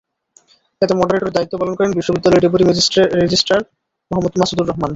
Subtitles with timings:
[0.81, 2.63] এতে মডারেটরের দায়িত্ব পালন করেন বিশ্ববিদ্যালয়ের ডেপুটি
[3.21, 3.61] রেজিস্ট্রার
[4.11, 4.89] মোহাম্মদ মাসুদুর রহমান।